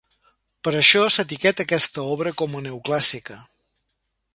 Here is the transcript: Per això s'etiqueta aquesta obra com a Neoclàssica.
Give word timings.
Per 0.67 0.73
això 0.79 1.03
s'etiqueta 1.17 1.67
aquesta 1.69 2.09
obra 2.17 2.35
com 2.43 2.57
a 2.61 2.67
Neoclàssica. 2.71 3.43